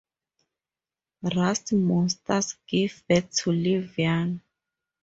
[1.21, 4.41] Rust monsters give birth to live young.